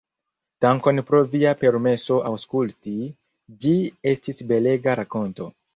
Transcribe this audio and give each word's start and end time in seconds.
Dankon 0.63 1.01
pro 1.09 1.19
via 1.33 1.51
permeso 1.65 2.19
aŭskulti, 2.31 2.97
ĝi 3.63 3.79
estis 4.15 4.47
belega 4.55 5.03
rakonto. 5.05 5.55